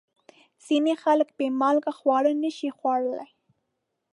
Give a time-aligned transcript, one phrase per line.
[0.65, 3.29] ځینې خلک بې مالګې خواړه نشي خوړلی.